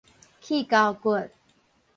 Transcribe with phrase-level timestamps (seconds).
[0.41, 1.29] 頰溝骨